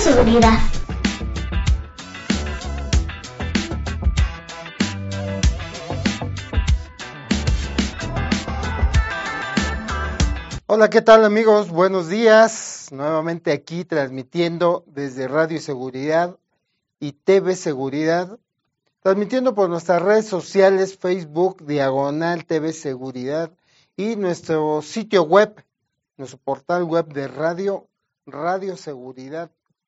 Seguridad. 0.00 0.58
Hola, 10.66 10.88
¿qué 10.88 11.02
tal 11.02 11.24
amigos? 11.24 11.70
Buenos 11.70 12.08
días. 12.08 12.90
Nuevamente 12.92 13.50
aquí 13.50 13.84
transmitiendo 13.84 14.84
desde 14.86 15.26
Radio 15.26 15.60
Seguridad 15.60 16.36
y 17.00 17.12
TV 17.12 17.56
Seguridad. 17.56 18.38
Transmitiendo 19.02 19.56
por 19.56 19.68
nuestras 19.68 20.00
redes 20.00 20.26
sociales, 20.26 20.96
Facebook, 20.96 21.66
Diagonal 21.66 22.44
TV 22.44 22.72
Seguridad 22.72 23.50
y 23.96 24.14
nuestro 24.14 24.80
sitio 24.80 25.24
web, 25.24 25.64
nuestro 26.16 26.38
portal 26.38 26.84
web 26.84 27.12
de 27.12 27.26
radio, 27.26 27.88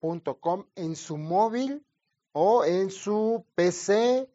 radioseguridad.com 0.03 0.65
en 0.77 0.97
su 0.97 1.17
móvil 1.17 1.85
o 2.33 2.65
en 2.65 2.91
su 2.91 3.45
PC 3.55 4.29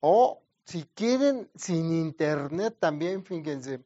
o 0.00 0.40
si 0.64 0.84
quieren 0.94 1.48
sin 1.56 1.92
internet 1.92 2.76
también, 2.78 3.24
fíjense 3.24 3.80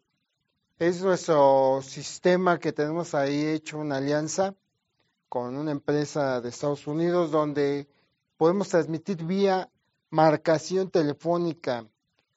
es 0.79 1.03
nuestro 1.03 1.81
sistema 1.83 2.59
que 2.59 2.73
tenemos 2.73 3.15
ahí 3.15 3.47
hecho 3.47 3.79
una 3.79 3.99
alianza 3.99 4.57
con 5.29 5.57
una 5.57 5.71
empresa 5.71 6.41
de 6.41 6.49
Estados 6.49 6.89
Unidos 6.89 7.31
donde 7.31 7.87
podemos 8.37 8.69
transmitir 8.69 9.25
vía 9.25 9.71
marcación 10.11 10.91
telefónica 10.91 11.87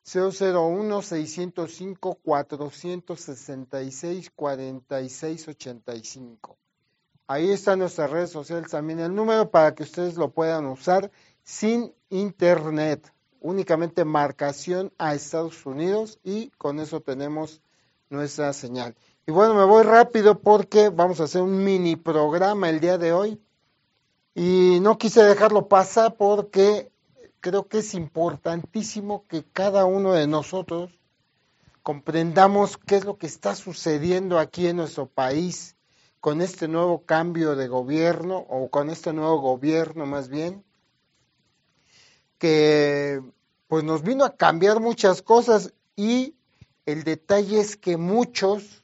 001 0.05 1.01
605 1.01 2.19
466 2.23 4.31
4685. 4.35 6.57
Ahí 7.29 7.51
están 7.51 7.79
nuestras 7.79 8.09
redes 8.09 8.29
sociales 8.29 8.71
también 8.71 8.99
el 8.99 9.13
número 9.13 9.51
para 9.51 9.75
que 9.75 9.83
ustedes 9.83 10.15
lo 10.15 10.29
puedan 10.31 10.65
usar 10.65 11.11
sin 11.43 11.93
internet, 12.09 13.13
únicamente 13.41 14.05
marcación 14.05 14.93
a 14.97 15.13
Estados 15.13 15.65
Unidos 15.65 16.19
y 16.23 16.51
con 16.51 16.79
eso 16.79 17.01
tenemos 17.01 17.61
nuestra 18.09 18.53
señal. 18.53 18.95
Y 19.25 19.33
bueno, 19.33 19.55
me 19.55 19.65
voy 19.65 19.83
rápido 19.83 20.39
porque 20.39 20.87
vamos 20.87 21.19
a 21.19 21.25
hacer 21.25 21.41
un 21.41 21.65
mini 21.65 21.97
programa 21.97 22.69
el 22.69 22.79
día 22.79 22.97
de 22.97 23.11
hoy. 23.11 23.41
Y 24.33 24.79
no 24.81 24.97
quise 24.97 25.21
dejarlo 25.21 25.67
pasar 25.67 26.15
porque 26.15 26.93
creo 27.41 27.67
que 27.67 27.79
es 27.79 27.93
importantísimo 27.93 29.25
que 29.27 29.43
cada 29.43 29.83
uno 29.83 30.13
de 30.13 30.27
nosotros 30.27 30.97
comprendamos 31.83 32.77
qué 32.77 32.95
es 32.95 33.03
lo 33.03 33.17
que 33.17 33.27
está 33.27 33.53
sucediendo 33.53 34.39
aquí 34.39 34.67
en 34.67 34.77
nuestro 34.77 35.07
país 35.07 35.76
con 36.27 36.41
este 36.41 36.67
nuevo 36.67 37.05
cambio 37.05 37.55
de 37.55 37.69
gobierno 37.69 38.35
o 38.49 38.69
con 38.69 38.89
este 38.89 39.13
nuevo 39.13 39.39
gobierno 39.39 40.05
más 40.05 40.27
bien 40.27 40.61
que 42.37 43.21
pues 43.69 43.85
nos 43.85 44.03
vino 44.03 44.25
a 44.25 44.35
cambiar 44.35 44.81
muchas 44.81 45.21
cosas 45.21 45.73
y 45.95 46.35
el 46.85 47.05
detalle 47.05 47.61
es 47.61 47.77
que 47.77 47.95
muchos 47.95 48.83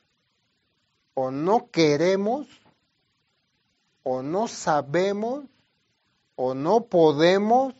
o 1.15 1.31
no 1.31 1.69
queremos, 1.69 2.47
o 4.03 4.21
no 4.21 4.47
sabemos, 4.47 5.43
o 6.37 6.53
no 6.53 6.85
podemos, 6.85 7.75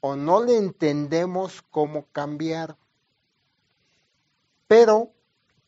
o 0.00 0.16
no 0.16 0.42
le 0.42 0.56
entendemos 0.56 1.62
cómo 1.70 2.06
cambiar. 2.10 2.76
Pero 4.66 5.12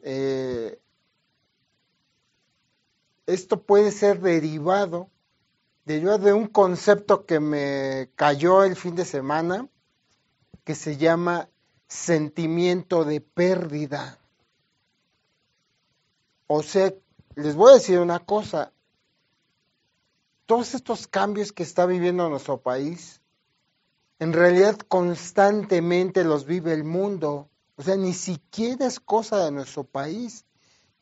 eh, 0.00 0.81
esto 3.27 3.63
puede 3.63 3.91
ser 3.93 4.21
derivado, 4.21 5.11
de 5.85 6.33
un 6.33 6.49
concepto 6.49 7.27
que 7.27 7.39
me 7.39 8.11
cayó 8.17 8.65
el 8.65 8.75
fin 8.75 8.97
de 8.97 9.05
semana, 9.05 9.69
que 10.65 10.75
se 10.75 10.97
llama 10.97 11.49
sentimiento 11.87 13.05
de 13.05 13.21
pérdida. 13.21 14.19
O 16.49 16.62
sea, 16.62 16.93
les 17.37 17.55
voy 17.55 17.71
a 17.71 17.75
decir 17.75 17.99
una 17.99 18.19
cosa, 18.19 18.73
todos 20.47 20.75
estos 20.75 21.06
cambios 21.06 21.53
que 21.53 21.62
está 21.62 21.87
viviendo 21.87 22.29
nuestro 22.29 22.61
país, 22.61 23.21
en 24.19 24.33
realidad 24.33 24.79
constantemente 24.79 26.25
los 26.25 26.47
vive 26.47 26.73
el 26.73 26.84
mundo. 26.84 27.50
O 27.77 27.83
sea, 27.83 27.97
ni 27.97 28.15
siquiera 28.15 28.87
es 28.87 28.99
cosa 28.99 29.45
de 29.45 29.50
nuestro 29.50 29.84
país, 29.84 30.46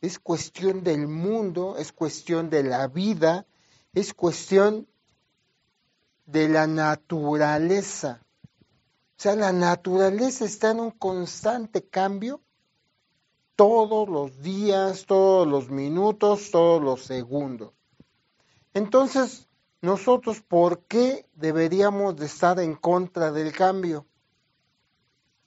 es 0.05 0.19
cuestión 0.19 0.83
del 0.83 1.07
mundo, 1.07 1.77
es 1.77 1.91
cuestión 1.91 2.51
de 2.51 2.61
la 2.61 2.87
vida, 2.87 3.47
es 3.93 4.13
cuestión 4.13 4.87
de 6.27 6.47
la 6.47 6.67
naturaleza. 6.67 8.21
O 9.17 9.21
sea, 9.21 9.35
la 9.35 9.51
naturaleza 9.51 10.45
está 10.45 10.71
en 10.71 10.79
un 10.79 10.91
constante 10.91 11.87
cambio 11.87 12.41
todos 13.55 14.07
los 14.07 14.41
días, 14.41 15.05
todos 15.07 15.47
los 15.47 15.71
minutos, 15.71 16.51
todos 16.51 16.83
los 16.83 17.01
segundos. 17.01 17.73
Entonces, 18.75 19.47
nosotros, 19.81 20.41
¿por 20.41 20.83
qué 20.83 21.25
deberíamos 21.33 22.15
de 22.17 22.27
estar 22.27 22.59
en 22.59 22.75
contra 22.75 23.31
del 23.31 23.53
cambio? 23.53 24.05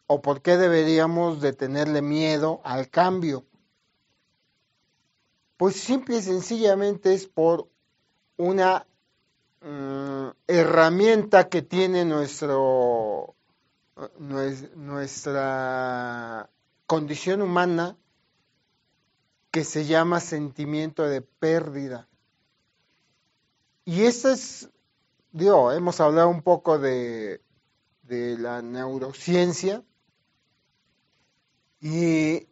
¿O 0.08 0.20
por 0.20 0.42
qué 0.42 0.56
deberíamos 0.56 1.40
de 1.40 1.52
tenerle 1.52 2.02
miedo 2.02 2.60
al 2.64 2.88
cambio? 2.88 3.47
Pues 5.58 5.74
simple 5.74 6.16
y 6.18 6.22
sencillamente 6.22 7.12
es 7.12 7.26
por 7.26 7.68
una 8.36 8.86
mm, 9.60 10.28
herramienta 10.46 11.48
que 11.48 11.62
tiene 11.62 12.04
nuestro 12.04 13.34
nuestra 14.76 16.48
condición 16.86 17.42
humana 17.42 17.96
que 19.50 19.64
se 19.64 19.84
llama 19.84 20.20
sentimiento 20.20 21.02
de 21.02 21.22
pérdida. 21.22 22.06
Y 23.84 24.04
eso 24.04 24.30
es, 24.30 24.70
digo, 25.32 25.72
hemos 25.72 26.00
hablado 26.00 26.28
un 26.28 26.42
poco 26.42 26.78
de, 26.78 27.42
de 28.02 28.38
la 28.38 28.62
neurociencia 28.62 29.82
y 31.80 32.47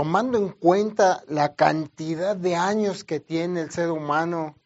tomando 0.00 0.38
en 0.38 0.48
cuenta 0.48 1.22
la 1.28 1.54
cantidad 1.54 2.34
de 2.34 2.56
años 2.56 3.04
que 3.04 3.20
tiene 3.20 3.60
el 3.60 3.70
ser 3.70 3.90
humano 3.90 4.56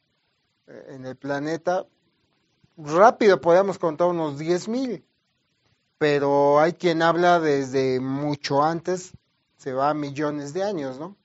eh, 0.69 0.91
en 0.91 1.07
el 1.07 1.17
planeta, 1.17 1.87
rápido 2.77 3.41
podemos 3.41 3.77
contar 3.79 4.07
unos 4.07 4.39
10 4.39 4.69
mil 4.69 5.05
pero 5.99 6.61
hay 6.61 6.75
quien 6.75 7.03
habla 7.03 7.41
desde 7.41 7.99
mucho 7.99 8.63
antes, 8.63 9.11
se 9.57 9.73
va 9.73 9.91
a 9.91 9.95
millones 9.95 10.53
de 10.53 10.63
años, 10.63 11.01
¿no? 11.01 11.17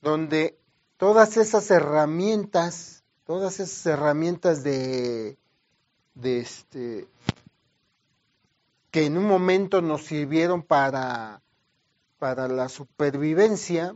Donde 0.00 0.58
todas 0.96 1.36
esas 1.36 1.70
herramientas, 1.70 3.02
todas 3.26 3.60
esas 3.60 3.84
herramientas 3.84 4.62
de, 4.62 5.36
de 6.14 6.38
este, 6.38 7.08
que 8.90 9.04
en 9.04 9.18
un 9.18 9.26
momento 9.26 9.82
nos 9.82 10.04
sirvieron 10.04 10.62
para, 10.62 11.42
para 12.24 12.48
la 12.48 12.70
supervivencia, 12.70 13.94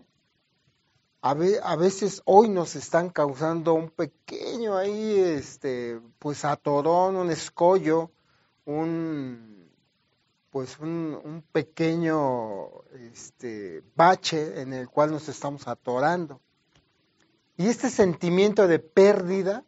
a, 1.22 1.30
a, 1.30 1.76
veces 1.76 2.20
hoy 2.26 2.50
nos 2.50 2.76
están 2.76 3.08
causando 3.08 3.72
un 3.72 3.88
pequeño 3.88 4.76
ahí, 4.76 5.18
este, 5.18 5.98
pues 6.18 6.44
atorón, 6.44 7.16
un 7.16 7.30
escollo, 7.30 8.10
un 8.66 9.70
pues 10.50 10.78
un, 10.78 11.42
pequeño 11.52 12.82
este, 13.12 13.82
bache 13.96 14.60
en 14.60 14.74
el 14.74 14.90
cual 14.90 15.10
nos 15.10 15.30
estamos 15.30 15.66
atorando. 15.66 16.42
Y 17.56 17.68
este 17.68 17.88
sentimiento 17.88 18.68
de 18.68 18.78
pérdida 18.78 19.64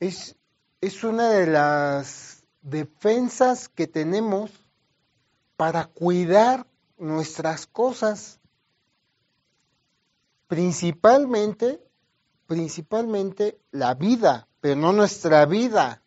es, 0.00 0.36
es 0.80 1.04
una 1.04 1.28
de 1.28 1.48
las 1.48 2.44
defensas 2.62 3.68
que 3.68 3.86
tenemos 3.86 4.50
para 5.58 5.84
cuidar 5.84 6.66
nuestras 6.98 7.66
cosas. 7.66 8.40
Principalmente, 10.46 11.82
principalmente 12.46 13.60
la 13.70 13.94
vida, 13.94 14.48
pero 14.60 14.76
no 14.76 14.92
nuestra 14.92 15.44
vida, 15.46 16.02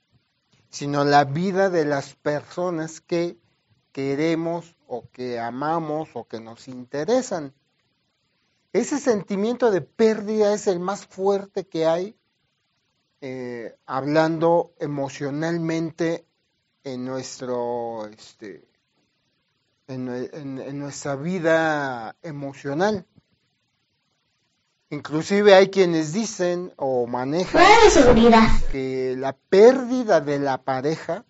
sino 0.69 1.03
la 1.03 1.25
vida 1.25 1.69
de 1.69 1.85
las 1.85 2.15
personas 2.15 3.01
que 3.01 3.37
queremos 3.91 4.75
o 4.87 5.09
que 5.09 5.39
amamos 5.39 6.09
o 6.13 6.27
que 6.27 6.39
nos 6.39 6.67
interesan. 6.67 7.53
Ese 8.71 8.99
sentimiento 8.99 9.71
de 9.71 9.81
pérdida 9.81 10.53
es 10.53 10.67
el 10.67 10.79
más 10.79 11.05
fuerte 11.05 11.67
que 11.67 11.85
hay 11.85 12.15
eh, 13.21 13.75
hablando 13.85 14.73
emocionalmente 14.79 16.25
en 16.83 17.03
nuestro 17.03 18.07
este, 18.07 18.68
en, 19.89 20.79
nuestra 20.79 21.15
vida 21.15 22.15
emocional. 22.21 23.05
Inclusive 24.91 25.53
hay 25.53 25.69
quienes 25.69 26.13
dicen 26.13 26.73
o 26.77 27.05
manejan 27.07 27.63
que 28.71 29.15
la 29.17 29.33
pérdida 29.33 30.21
de 30.21 30.39
la 30.39 30.63
pareja 30.63 31.25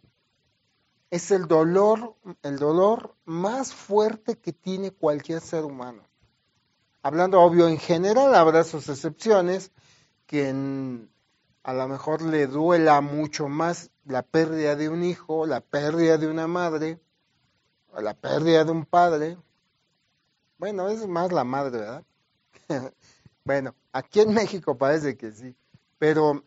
es 1.10 1.32
el 1.32 1.48
dolor, 1.48 2.16
el 2.44 2.58
dolor 2.58 3.16
más 3.26 3.74
fuerte 3.74 4.38
que 4.38 4.54
tiene 4.54 4.92
cualquier 4.92 5.42
ser 5.42 5.64
humano. 5.64 6.04
Hablando 7.02 7.42
obvio 7.42 7.68
en 7.68 7.80
general, 7.80 8.36
habrá 8.36 8.64
sus 8.64 8.88
excepciones, 8.90 9.72
quien 10.26 11.10
a 11.64 11.74
lo 11.74 11.88
mejor 11.88 12.22
le 12.22 12.48
duela 12.48 13.02
mucho 13.02 13.48
más 13.48 13.90
la 14.06 14.22
pérdida 14.22 14.76
de 14.76 14.90
un 14.90 15.04
hijo, 15.04 15.46
la 15.46 15.62
pérdida 15.62 16.18
de 16.18 16.28
una 16.28 16.48
madre, 16.48 17.00
la 17.98 18.14
pérdida 18.14 18.64
de 18.64 18.72
un 18.72 18.86
padre. 18.86 19.38
Bueno, 20.58 20.90
es 20.90 21.08
más 21.08 21.32
la 21.32 21.44
madre, 21.44 21.80
¿verdad? 21.80 22.04
Bueno, 23.46 23.74
aquí 23.94 24.20
en 24.20 24.32
México 24.34 24.78
parece 24.78 25.18
que 25.18 25.32
sí, 25.32 25.56
pero 25.98 26.44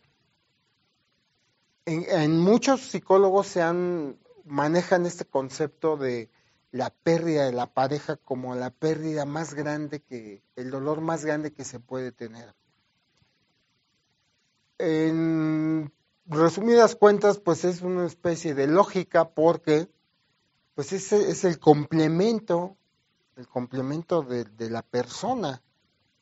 en, 1.85 2.39
muchos 2.39 2.79
psicólogos 2.81 3.47
se 3.47 3.61
han 3.61 4.17
manejan 4.45 5.05
este 5.05 5.25
concepto 5.25 5.97
de 5.97 6.29
la 6.71 6.91
pérdida 6.91 7.45
de 7.45 7.51
la 7.51 7.67
pareja 7.67 8.15
como 8.15 8.55
la 8.55 8.69
pérdida 8.69 9.25
más 9.25 9.53
grande 9.53 10.01
que 10.01 10.43
el 10.55 10.71
dolor 10.71 11.01
más 11.01 11.25
grande 11.25 11.51
que 11.51 11.65
se 11.65 11.79
puede 11.79 12.11
tener. 12.11 12.53
En 14.77 15.91
resumidas 16.25 16.95
cuentas, 16.95 17.39
pues 17.39 17.63
es 17.65 17.81
una 17.81 18.05
especie 18.05 18.53
de 18.53 18.67
lógica 18.67 19.29
porque 19.29 19.89
pues 20.75 20.93
ese 20.93 21.29
es 21.29 21.43
el 21.43 21.59
complemento, 21.59 22.77
el 23.35 23.47
complemento 23.47 24.21
de, 24.21 24.45
de 24.45 24.69
la 24.69 24.81
persona 24.81 25.61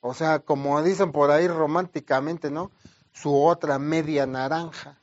o 0.01 0.15
sea, 0.15 0.39
como 0.39 0.81
dicen 0.81 1.11
por 1.11 1.29
ahí 1.29 1.47
románticamente, 1.47 2.49
¿no? 2.49 2.71
Su 3.13 3.39
otra 3.39 3.77
media 3.77 4.25
naranja. 4.25 4.99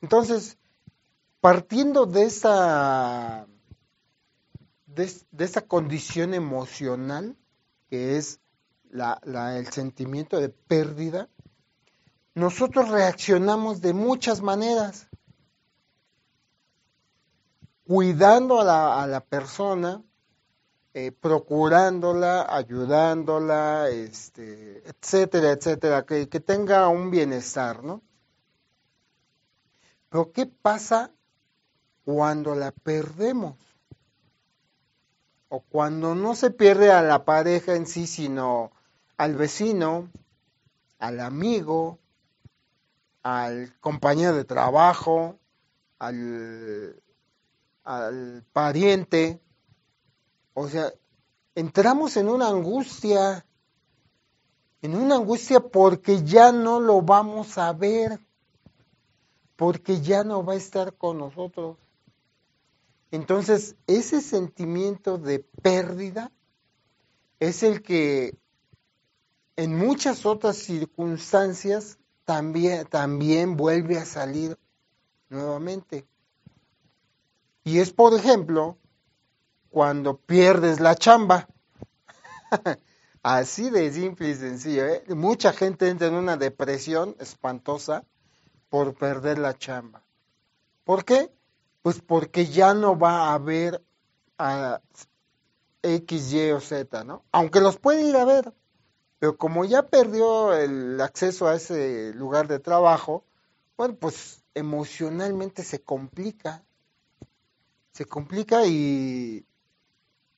Entonces, 0.00 0.56
partiendo 1.40 2.06
de 2.06 2.24
esa, 2.24 3.46
de, 4.86 5.12
esa 5.38 5.60
condición 5.62 6.32
emocional, 6.32 7.36
que 7.90 8.16
es 8.16 8.40
la, 8.90 9.20
la, 9.24 9.58
el 9.58 9.70
sentimiento 9.70 10.40
de 10.40 10.48
pérdida, 10.48 11.28
nosotros 12.34 12.88
reaccionamos 12.88 13.82
de 13.82 13.92
muchas 13.92 14.40
maneras, 14.40 15.07
cuidando 17.88 18.60
a 18.60 18.64
la, 18.64 19.02
a 19.02 19.06
la 19.06 19.20
persona, 19.20 20.02
eh, 20.92 21.10
procurándola, 21.10 22.46
ayudándola, 22.54 23.88
este, 23.88 24.86
etcétera, 24.86 25.52
etcétera, 25.52 26.04
que, 26.04 26.26
tenga 26.26 26.86
un 26.88 27.10
bienestar, 27.10 27.82
¿no? 27.82 28.02
Pero 30.10 30.32
¿qué 30.32 30.44
pasa 30.44 31.12
cuando 32.04 32.54
la 32.54 32.72
perdemos? 32.72 33.56
O 35.48 35.60
cuando 35.60 36.14
no 36.14 36.34
se 36.34 36.50
pierde 36.50 36.92
a 36.92 37.00
la 37.00 37.24
pareja 37.24 37.74
en 37.74 37.86
sí, 37.86 38.06
sino 38.06 38.70
al 39.16 39.34
vecino, 39.34 40.10
al 40.98 41.20
amigo, 41.20 41.98
al 43.22 43.74
compañero 43.80 44.34
de 44.34 44.44
trabajo, 44.44 45.38
al, 45.98 47.00
al 47.88 48.44
pariente, 48.52 49.40
o 50.52 50.68
sea, 50.68 50.92
entramos 51.54 52.18
en 52.18 52.28
una 52.28 52.48
angustia, 52.48 53.46
en 54.82 54.94
una 54.94 55.14
angustia 55.14 55.60
porque 55.60 56.22
ya 56.22 56.52
no 56.52 56.80
lo 56.80 57.00
vamos 57.00 57.56
a 57.56 57.72
ver, 57.72 58.20
porque 59.56 60.02
ya 60.02 60.22
no 60.22 60.44
va 60.44 60.52
a 60.52 60.56
estar 60.56 60.98
con 60.98 61.16
nosotros. 61.16 61.78
Entonces, 63.10 63.74
ese 63.86 64.20
sentimiento 64.20 65.16
de 65.16 65.38
pérdida 65.38 66.30
es 67.40 67.62
el 67.62 67.80
que 67.80 68.36
en 69.56 69.78
muchas 69.78 70.26
otras 70.26 70.58
circunstancias 70.58 71.98
también, 72.26 72.84
también 72.84 73.56
vuelve 73.56 73.96
a 73.96 74.04
salir 74.04 74.58
nuevamente. 75.30 76.06
Y 77.68 77.80
es, 77.80 77.92
por 77.92 78.14
ejemplo, 78.14 78.78
cuando 79.68 80.16
pierdes 80.16 80.80
la 80.80 80.94
chamba. 80.94 81.46
Así 83.22 83.68
de 83.68 83.92
simple 83.92 84.30
y 84.30 84.34
sencillo. 84.34 84.86
¿eh? 84.86 85.04
Mucha 85.08 85.52
gente 85.52 85.90
entra 85.90 86.06
en 86.06 86.14
una 86.14 86.38
depresión 86.38 87.14
espantosa 87.20 88.06
por 88.70 88.94
perder 88.94 89.38
la 89.38 89.52
chamba. 89.58 90.02
¿Por 90.84 91.04
qué? 91.04 91.30
Pues 91.82 92.00
porque 92.00 92.46
ya 92.46 92.72
no 92.72 92.98
va 92.98 93.28
a 93.28 93.34
haber 93.34 93.84
a 94.38 94.80
X, 95.82 96.32
Y 96.32 96.50
o 96.52 96.60
Z, 96.60 97.04
¿no? 97.04 97.22
Aunque 97.32 97.60
los 97.60 97.76
puede 97.76 98.00
ir 98.00 98.16
a 98.16 98.24
ver, 98.24 98.54
pero 99.18 99.36
como 99.36 99.66
ya 99.66 99.82
perdió 99.82 100.54
el 100.54 100.98
acceso 101.02 101.48
a 101.48 101.56
ese 101.56 102.14
lugar 102.14 102.48
de 102.48 102.60
trabajo, 102.60 103.26
bueno, 103.76 103.94
pues 103.96 104.42
emocionalmente 104.54 105.62
se 105.64 105.82
complica. 105.82 106.64
Se 107.98 108.04
complica 108.04 108.64
y, 108.64 109.44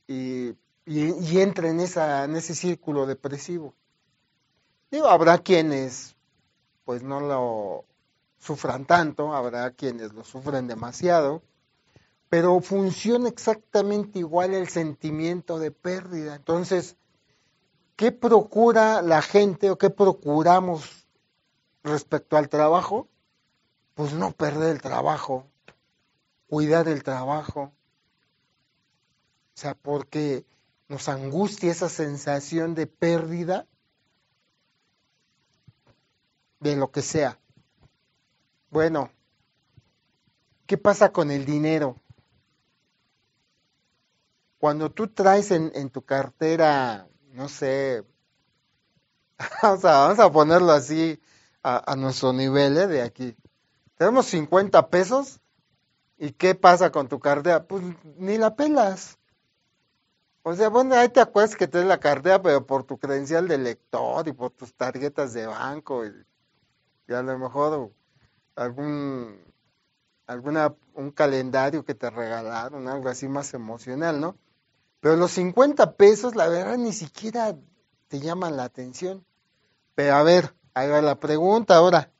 y, 0.06 0.56
entra 0.86 1.68
en, 1.68 1.80
esa, 1.80 2.24
en 2.24 2.34
ese 2.34 2.54
círculo 2.54 3.04
depresivo. 3.04 3.74
Digo, 4.90 5.08
habrá 5.08 5.36
quienes 5.36 6.16
pues 6.86 7.02
no 7.02 7.20
lo 7.20 7.84
sufran 8.38 8.86
tanto, 8.86 9.34
habrá 9.34 9.72
quienes 9.72 10.14
lo 10.14 10.24
sufren 10.24 10.68
demasiado, 10.68 11.42
pero 12.30 12.62
funciona 12.62 13.28
exactamente 13.28 14.20
igual 14.20 14.54
el 14.54 14.70
sentimiento 14.70 15.58
de 15.58 15.70
pérdida. 15.70 16.36
Entonces, 16.36 16.96
¿qué 17.94 18.10
procura 18.10 19.02
la 19.02 19.20
gente 19.20 19.70
o 19.70 19.76
qué 19.76 19.90
procuramos 19.90 21.06
respecto 21.82 22.38
al 22.38 22.48
trabajo? 22.48 23.06
Pues 23.92 24.14
no 24.14 24.32
perder 24.32 24.76
el 24.76 24.80
trabajo, 24.80 25.44
cuidar 26.50 26.88
el 26.88 27.04
trabajo, 27.04 27.62
o 27.62 27.72
sea, 29.54 29.76
porque 29.76 30.44
nos 30.88 31.08
angustia 31.08 31.70
esa 31.70 31.88
sensación 31.88 32.74
de 32.74 32.88
pérdida 32.88 33.68
de 36.58 36.74
lo 36.74 36.90
que 36.90 37.02
sea. 37.02 37.38
Bueno, 38.68 39.12
¿qué 40.66 40.76
pasa 40.76 41.12
con 41.12 41.30
el 41.30 41.44
dinero? 41.44 41.94
Cuando 44.58 44.90
tú 44.90 45.06
traes 45.06 45.52
en, 45.52 45.90
tu 45.90 46.02
cartera, 46.02 47.06
no 47.28 47.48
sé, 47.48 48.04
vamos 49.62 49.84
a, 49.84 49.92
vamos 50.00 50.18
a 50.18 50.32
ponerlo 50.32 50.72
así 50.72 51.22
a, 51.62 51.94
nuestro 51.94 52.32
nivel 52.32 52.76
¿eh? 52.76 52.88
de 52.88 53.02
aquí. 53.02 53.36
Tenemos 53.96 54.26
50 54.26 54.90
pesos 54.90 55.39
y 56.20 56.32
¿qué 56.32 56.54
pasa 56.54 56.92
con 56.92 57.08
tu 57.08 57.18
cartera? 57.18 57.64
Pues 57.66 57.82
ni 58.18 58.36
la 58.36 58.54
pelas. 58.54 59.18
O 60.42 60.54
sea, 60.54 60.68
bueno, 60.68 60.94
ahí 60.94 61.08
te 61.08 61.20
acuerdas 61.20 61.56
que 61.56 61.66
tienes 61.66 61.88
la 61.88 61.98
cartera, 61.98 62.42
pero 62.42 62.66
por 62.66 62.84
tu 62.84 62.98
credencial 62.98 63.48
de 63.48 63.56
lector 63.56 64.28
y 64.28 64.32
por 64.32 64.50
tus 64.50 64.74
tarjetas 64.74 65.32
de 65.32 65.46
banco 65.46 66.04
y, 66.04 66.12
a 67.12 67.22
lo 67.22 67.38
mejor 67.38 67.90
algún 68.54 69.40
alguna 70.26 70.74
un 70.94 71.10
calendario 71.10 71.84
que 71.84 71.94
te 71.94 72.10
regalaron, 72.10 72.86
algo 72.86 73.08
así 73.08 73.26
más 73.26 73.54
emocional, 73.54 74.20
¿no? 74.20 74.36
Pero 75.00 75.16
los 75.16 75.30
50 75.32 75.96
pesos, 75.96 76.36
la 76.36 76.48
verdad, 76.48 76.76
ni 76.76 76.92
siquiera 76.92 77.56
te 78.08 78.20
llaman 78.20 78.58
la 78.58 78.64
atención. 78.64 79.24
Pero 79.94 80.14
a 80.14 80.22
ver, 80.22 80.54
ahí 80.74 80.88
va 80.90 81.00
la 81.00 81.18
pregunta 81.18 81.76
ahora. 81.76 82.10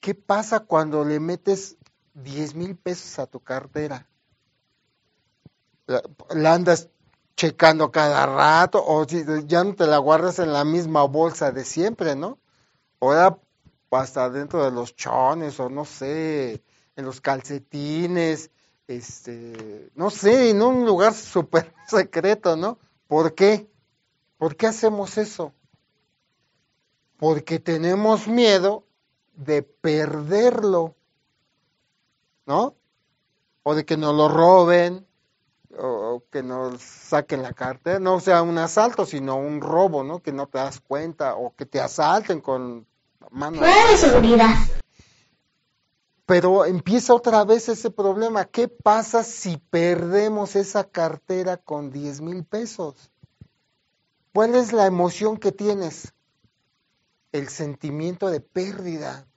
¿Qué 0.00 0.14
pasa 0.16 0.60
cuando 0.60 1.04
le 1.04 1.20
metes 1.20 1.76
10 2.14 2.54
mil 2.54 2.76
pesos 2.76 3.18
a 3.18 3.26
tu 3.26 3.40
cartera? 3.40 4.06
la 6.30 6.54
andas 6.54 6.88
checando 7.36 7.90
cada 7.90 8.26
rato, 8.26 8.84
o 8.84 9.08
si 9.08 9.24
ya 9.46 9.64
no 9.64 9.74
te 9.74 9.86
la 9.86 9.98
guardas 9.98 10.38
en 10.38 10.52
la 10.52 10.64
misma 10.64 11.04
bolsa 11.04 11.50
de 11.50 11.64
siempre, 11.64 12.14
¿no? 12.14 12.38
Ahora 13.00 13.38
hasta 13.90 14.30
dentro 14.30 14.64
de 14.64 14.70
los 14.70 14.94
chones, 14.94 15.58
o 15.58 15.68
no 15.68 15.84
sé, 15.84 16.62
en 16.96 17.04
los 17.04 17.20
calcetines, 17.20 18.50
este, 18.86 19.90
no 19.94 20.10
sé, 20.10 20.50
en 20.50 20.62
un 20.62 20.84
lugar 20.84 21.14
súper 21.14 21.72
secreto, 21.88 22.56
¿no? 22.56 22.78
¿Por 23.08 23.34
qué? 23.34 23.68
¿Por 24.36 24.56
qué 24.56 24.66
hacemos 24.66 25.18
eso? 25.18 25.52
Porque 27.16 27.58
tenemos 27.58 28.28
miedo 28.28 28.84
de 29.34 29.62
perderlo, 29.62 30.94
¿no? 32.50 32.74
O 33.62 33.76
de 33.76 33.84
que 33.84 33.96
nos 33.96 34.12
lo 34.12 34.28
roben, 34.28 35.06
o, 35.78 36.24
que 36.32 36.42
nos 36.42 36.82
saquen 36.82 37.42
la 37.42 37.52
cartera, 37.52 38.00
no 38.00 38.18
sea 38.18 38.42
un 38.42 38.58
asalto, 38.58 39.06
sino 39.06 39.36
un 39.36 39.60
robo, 39.60 40.02
¿no? 40.02 40.18
Que 40.18 40.32
no 40.32 40.48
te 40.48 40.58
das 40.58 40.80
cuenta, 40.80 41.36
o 41.36 41.54
que 41.54 41.64
te 41.64 41.80
asalten 41.80 42.40
con 42.40 42.88
mano 43.30 43.60
de 43.60 43.96
seguridad. 43.96 44.52
Pero 46.26 46.64
empieza 46.64 47.14
otra 47.14 47.44
vez 47.44 47.68
ese 47.68 47.90
problema. 47.90 48.46
¿Qué 48.46 48.66
pasa 48.66 49.22
si 49.22 49.56
perdemos 49.56 50.56
esa 50.56 50.82
cartera 50.82 51.56
con 51.56 51.92
10 51.92 52.20
mil 52.20 52.44
pesos? 52.44 53.12
¿Cuál 54.32 54.56
es 54.56 54.72
la 54.72 54.86
emoción 54.86 55.36
que 55.36 55.52
tienes? 55.52 56.14
El 57.30 57.48
sentimiento 57.48 58.28
de 58.28 58.40
pérdida, 58.40 59.29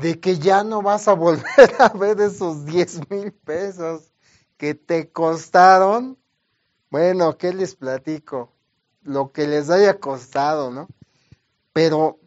de 0.00 0.20
que 0.20 0.38
ya 0.38 0.62
no 0.62 0.82
vas 0.82 1.08
a 1.08 1.14
volver 1.14 1.44
a 1.78 1.88
ver 1.88 2.20
esos 2.20 2.64
10 2.64 3.10
mil 3.10 3.32
pesos 3.32 4.12
que 4.56 4.74
te 4.74 5.10
costaron. 5.10 6.18
Bueno, 6.90 7.36
¿qué 7.36 7.52
les 7.52 7.74
platico? 7.74 8.52
Lo 9.02 9.32
que 9.32 9.46
les 9.46 9.70
haya 9.70 9.98
costado, 9.98 10.70
¿no? 10.70 10.88
Pero 11.72 12.18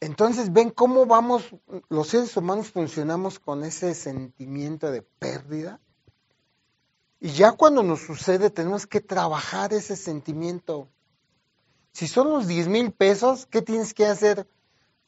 entonces 0.00 0.52
ven 0.52 0.70
cómo 0.70 1.06
vamos, 1.06 1.44
los 1.88 2.08
seres 2.08 2.36
humanos 2.36 2.70
funcionamos 2.70 3.38
con 3.38 3.64
ese 3.64 3.94
sentimiento 3.94 4.90
de 4.90 5.02
pérdida. 5.02 5.80
Y 7.20 7.30
ya 7.30 7.52
cuando 7.52 7.82
nos 7.82 8.00
sucede 8.00 8.50
tenemos 8.50 8.86
que 8.86 9.00
trabajar 9.00 9.72
ese 9.72 9.96
sentimiento. 9.96 10.88
Si 11.92 12.06
son 12.06 12.30
los 12.30 12.46
10 12.46 12.68
mil 12.68 12.92
pesos, 12.92 13.46
¿qué 13.46 13.60
tienes 13.60 13.92
que 13.92 14.06
hacer? 14.06 14.46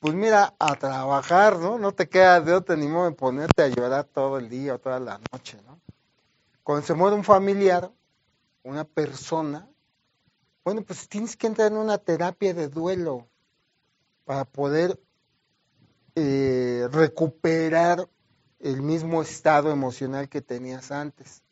Pues 0.00 0.14
mira, 0.14 0.54
a 0.58 0.76
trabajar, 0.76 1.58
¿no? 1.58 1.78
No 1.78 1.92
te 1.92 2.08
queda 2.08 2.40
de 2.40 2.54
otro 2.54 2.74
ni 2.74 2.88
modo 2.88 3.04
de 3.10 3.12
ponerte 3.14 3.62
a 3.62 3.68
llorar 3.68 4.04
todo 4.04 4.38
el 4.38 4.48
día 4.48 4.74
o 4.74 4.78
toda 4.78 4.98
la 4.98 5.20
noche, 5.30 5.60
¿no? 5.66 5.78
Cuando 6.62 6.86
se 6.86 6.94
muere 6.94 7.16
un 7.16 7.22
familiar, 7.22 7.92
una 8.62 8.84
persona, 8.84 9.68
bueno, 10.64 10.82
pues 10.82 11.06
tienes 11.06 11.36
que 11.36 11.48
entrar 11.48 11.70
en 11.70 11.76
una 11.76 11.98
terapia 11.98 12.54
de 12.54 12.68
duelo 12.68 13.28
para 14.24 14.46
poder 14.46 14.98
eh, 16.14 16.88
recuperar 16.90 18.08
el 18.58 18.80
mismo 18.80 19.20
estado 19.20 19.70
emocional 19.70 20.30
que 20.30 20.40
tenías 20.40 20.90
antes. 20.92 21.42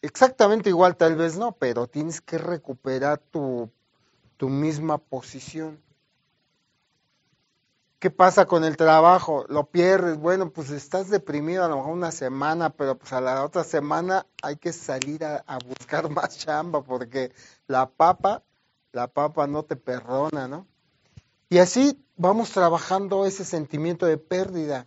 Exactamente 0.00 0.70
igual 0.70 0.96
tal 0.96 1.16
vez 1.16 1.36
no, 1.36 1.52
pero 1.52 1.86
tienes 1.86 2.22
que 2.22 2.38
recuperar 2.38 3.18
tu, 3.18 3.70
tu 4.38 4.48
misma 4.48 4.96
posición. 4.96 5.82
¿Qué 8.04 8.10
pasa 8.10 8.44
con 8.44 8.64
el 8.64 8.76
trabajo? 8.76 9.46
Lo 9.48 9.70
pierdes, 9.70 10.18
bueno, 10.18 10.50
pues 10.50 10.68
estás 10.68 11.08
deprimido 11.08 11.64
a 11.64 11.68
lo 11.68 11.78
mejor 11.78 11.94
una 11.94 12.12
semana, 12.12 12.68
pero 12.68 12.98
pues 12.98 13.14
a 13.14 13.20
la 13.22 13.42
otra 13.42 13.64
semana 13.64 14.26
hay 14.42 14.56
que 14.56 14.74
salir 14.74 15.24
a, 15.24 15.42
buscar 15.66 16.10
más 16.10 16.36
chamba 16.36 16.82
porque 16.82 17.32
la 17.66 17.88
papa, 17.88 18.42
la 18.92 19.06
papa 19.06 19.46
no 19.46 19.62
te 19.62 19.76
perdona, 19.76 20.46
¿no? 20.48 20.66
Y 21.48 21.56
así 21.56 21.98
vamos 22.18 22.50
trabajando 22.50 23.24
ese 23.24 23.42
sentimiento 23.42 24.04
de 24.04 24.18
pérdida. 24.18 24.86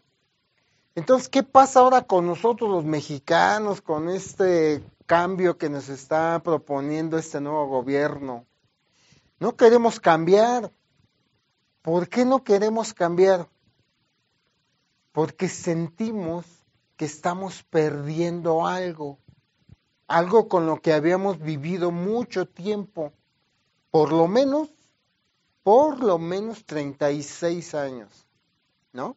Entonces, 0.94 1.28
¿qué 1.28 1.42
pasa 1.42 1.80
ahora 1.80 2.04
con 2.04 2.28
nosotros 2.28 2.70
los 2.70 2.86
mexicanos, 2.86 3.82
con 3.82 4.10
este 4.10 4.84
cambio 5.08 5.58
que 5.58 5.70
nos 5.70 5.90
está 5.90 6.40
proponiendo 6.44 7.18
este 7.18 7.42
nuevo 7.42 7.66
gobierno? 7.66 8.46
No 9.40 9.56
queremos 9.56 10.00
cambiar. 10.00 10.72
¿Por 11.88 12.10
qué 12.10 12.26
no 12.26 12.44
queremos 12.44 12.94
cambiar? 12.94 13.48
Porque 15.14 15.48
sentimos 15.48 16.46
que 16.98 17.06
estamos 17.06 17.64
perdiendo 17.64 18.68
algo, 18.68 19.20
algo 20.06 20.50
con 20.50 20.66
lo 20.66 20.82
que 20.82 20.92
habíamos 20.92 21.40
vivido 21.40 21.92
mucho 21.92 22.46
tiempo, 22.46 23.14
por 23.90 24.12
lo 24.12 24.28
menos 24.28 24.68
por 25.64 26.04
lo 26.04 26.18
menos 26.18 26.66
36 26.66 27.74
años, 27.74 28.28
¿no? 28.92 29.16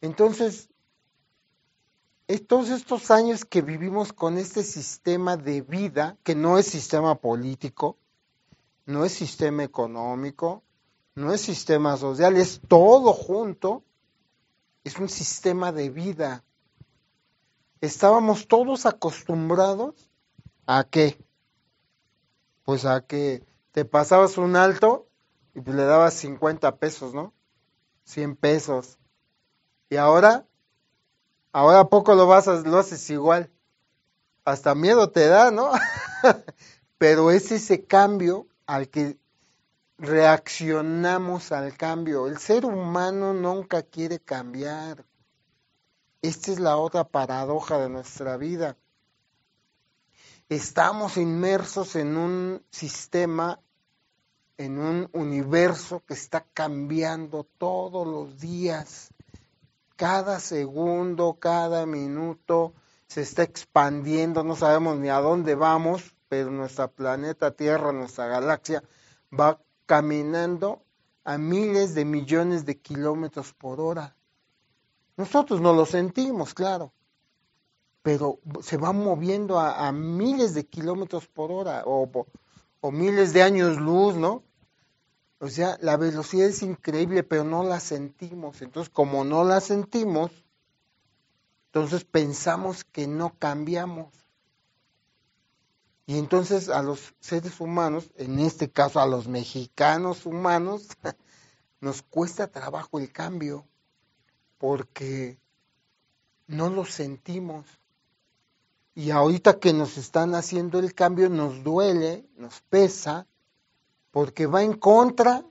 Entonces, 0.00 0.70
todos 2.48 2.70
estos 2.70 3.10
años 3.10 3.44
que 3.44 3.60
vivimos 3.60 4.14
con 4.14 4.38
este 4.38 4.62
sistema 4.62 5.36
de 5.36 5.60
vida, 5.60 6.16
que 6.22 6.34
no 6.34 6.56
es 6.56 6.64
sistema 6.64 7.14
político, 7.16 7.98
no 8.86 9.04
es 9.04 9.12
sistema 9.12 9.64
económico, 9.64 10.63
no 11.14 11.32
es 11.32 11.40
sistema 11.40 11.96
social, 11.96 12.36
es 12.36 12.60
todo 12.66 13.12
junto, 13.12 13.84
es 14.82 14.98
un 14.98 15.08
sistema 15.08 15.72
de 15.72 15.90
vida. 15.90 16.44
Estábamos 17.80 18.48
todos 18.48 18.86
acostumbrados 18.86 20.10
a 20.66 20.84
qué? 20.84 21.18
Pues 22.64 22.84
a 22.84 23.02
que 23.02 23.44
te 23.72 23.84
pasabas 23.84 24.38
un 24.38 24.56
alto 24.56 25.08
y 25.54 25.60
pues 25.60 25.76
le 25.76 25.84
dabas 25.84 26.14
50 26.14 26.76
pesos, 26.76 27.14
¿no? 27.14 27.32
100 28.04 28.36
pesos. 28.36 28.98
Y 29.90 29.96
ahora, 29.96 30.46
ahora 31.52 31.88
poco 31.88 32.14
lo, 32.14 32.26
vas 32.26 32.48
a, 32.48 32.54
lo 32.60 32.78
haces 32.78 33.08
igual. 33.10 33.50
Hasta 34.44 34.74
miedo 34.74 35.10
te 35.10 35.28
da, 35.28 35.50
¿no? 35.50 35.70
Pero 36.98 37.30
es 37.30 37.52
ese 37.52 37.84
cambio 37.84 38.46
al 38.66 38.88
que 38.88 39.18
reaccionamos 39.98 41.52
al 41.52 41.76
cambio. 41.76 42.26
El 42.26 42.38
ser 42.38 42.64
humano 42.64 43.32
nunca 43.34 43.82
quiere 43.82 44.18
cambiar. 44.20 45.04
Esta 46.22 46.52
es 46.52 46.58
la 46.58 46.76
otra 46.76 47.04
paradoja 47.04 47.78
de 47.78 47.88
nuestra 47.88 48.36
vida. 48.36 48.76
Estamos 50.48 51.16
inmersos 51.16 51.96
en 51.96 52.16
un 52.16 52.62
sistema 52.70 53.60
en 54.56 54.78
un 54.78 55.08
universo 55.12 56.02
que 56.06 56.14
está 56.14 56.44
cambiando 56.54 57.44
todos 57.58 58.06
los 58.06 58.38
días. 58.40 59.10
Cada 59.96 60.40
segundo, 60.40 61.34
cada 61.40 61.86
minuto 61.86 62.72
se 63.06 63.22
está 63.22 63.42
expandiendo, 63.42 64.44
no 64.44 64.56
sabemos 64.56 64.96
ni 64.98 65.08
a 65.08 65.18
dónde 65.20 65.54
vamos, 65.54 66.14
pero 66.28 66.50
nuestra 66.50 66.88
planeta 66.88 67.52
Tierra, 67.52 67.92
nuestra 67.92 68.26
galaxia, 68.26 68.82
va 69.32 69.60
caminando 69.86 70.82
a 71.24 71.38
miles 71.38 71.94
de 71.94 72.04
millones 72.04 72.64
de 72.64 72.80
kilómetros 72.80 73.52
por 73.52 73.80
hora. 73.80 74.16
Nosotros 75.16 75.60
no 75.60 75.72
lo 75.72 75.86
sentimos, 75.86 76.54
claro, 76.54 76.92
pero 78.02 78.40
se 78.60 78.76
va 78.76 78.92
moviendo 78.92 79.58
a, 79.58 79.90
miles 79.92 80.54
de 80.54 80.66
kilómetros 80.66 81.26
por 81.28 81.50
hora 81.50 81.84
o, 81.86 82.10
o 82.80 82.90
miles 82.90 83.32
de 83.32 83.42
años 83.42 83.78
luz, 83.78 84.16
¿no? 84.16 84.42
O 85.38 85.48
sea, 85.48 85.78
la 85.80 85.96
velocidad 85.96 86.48
es 86.48 86.62
increíble, 86.62 87.22
pero 87.22 87.44
no 87.44 87.64
la 87.64 87.80
sentimos. 87.80 88.62
Entonces, 88.62 88.92
como 88.92 89.24
no 89.24 89.44
la 89.44 89.60
sentimos, 89.60 90.30
entonces 91.66 92.04
pensamos 92.04 92.84
que 92.84 93.06
no 93.06 93.38
cambiamos. 93.38 94.23
Y 96.06 96.18
entonces 96.18 96.68
a 96.68 96.82
los 96.82 97.14
seres 97.20 97.60
humanos, 97.60 98.10
en 98.16 98.38
este 98.38 98.70
caso 98.70 99.00
a 99.00 99.06
los 99.06 99.26
mexicanos 99.26 100.26
humanos, 100.26 100.88
nos 101.80 102.02
cuesta 102.02 102.48
trabajo 102.48 102.98
el 102.98 103.10
cambio, 103.10 103.66
porque 104.58 105.38
no 106.46 106.68
lo 106.68 106.84
sentimos. 106.84 107.66
Y 108.94 109.10
ahorita 109.10 109.58
que 109.58 109.72
nos 109.72 109.96
están 109.96 110.34
haciendo 110.34 110.78
el 110.78 110.94
cambio 110.94 111.28
nos 111.28 111.64
duele, 111.64 112.28
nos 112.36 112.60
pesa, 112.62 113.26
porque 114.10 114.46
va 114.46 114.62
en 114.62 114.74
contra, 114.74 115.44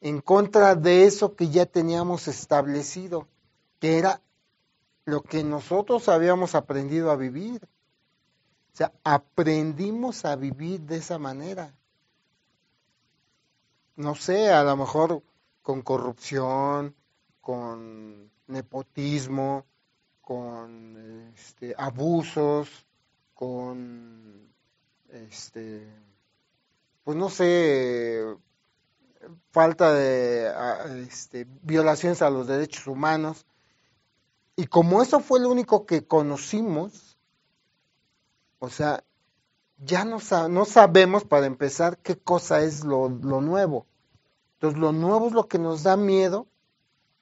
en 0.00 0.20
contra 0.20 0.74
de 0.74 1.04
eso 1.04 1.34
que 1.34 1.48
ya 1.48 1.64
teníamos 1.64 2.28
establecido, 2.28 3.28
que 3.78 3.98
era 3.98 4.20
lo 5.04 5.22
que 5.22 5.42
nosotros 5.44 6.08
habíamos 6.08 6.54
aprendido 6.54 7.10
a 7.10 7.16
vivir. 7.16 7.66
O 8.76 8.78
sea, 8.78 8.92
aprendimos 9.04 10.26
a 10.26 10.36
vivir 10.36 10.82
de 10.82 10.98
esa 10.98 11.18
manera. 11.18 11.74
No 13.96 14.14
sé, 14.14 14.50
a 14.50 14.62
lo 14.64 14.76
mejor 14.76 15.22
con 15.62 15.80
corrupción, 15.80 16.94
con 17.40 18.30
nepotismo, 18.48 19.64
con 20.20 21.32
este, 21.34 21.74
abusos, 21.78 22.68
con 23.32 24.46
este, 25.08 25.88
pues 27.02 27.16
no 27.16 27.30
sé, 27.30 28.26
falta 29.52 29.94
de 29.94 30.52
este, 31.08 31.46
violaciones 31.62 32.20
a 32.20 32.28
los 32.28 32.46
derechos 32.46 32.86
humanos. 32.86 33.46
Y 34.54 34.66
como 34.66 35.00
eso 35.00 35.20
fue 35.20 35.40
lo 35.40 35.48
único 35.48 35.86
que 35.86 36.06
conocimos, 36.06 37.05
o 38.58 38.70
sea, 38.70 39.04
ya 39.78 40.04
no, 40.04 40.18
no 40.48 40.64
sabemos 40.64 41.24
para 41.24 41.46
empezar 41.46 41.98
qué 41.98 42.16
cosa 42.16 42.62
es 42.62 42.84
lo, 42.84 43.08
lo 43.08 43.40
nuevo. 43.40 43.86
Entonces 44.54 44.80
lo 44.80 44.92
nuevo 44.92 45.28
es 45.28 45.32
lo 45.32 45.48
que 45.48 45.58
nos 45.58 45.82
da 45.82 45.96
miedo 45.96 46.46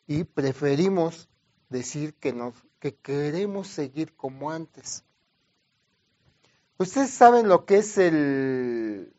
y 0.06 0.24
preferimos 0.24 1.28
decir 1.68 2.14
que, 2.14 2.32
nos, 2.32 2.54
que 2.78 2.94
queremos 2.94 3.66
seguir 3.68 4.14
como 4.14 4.50
antes. 4.50 5.04
Ustedes 6.78 7.10
saben 7.10 7.48
lo 7.48 7.64
que 7.64 7.78
es 7.78 7.98
el 7.98 9.12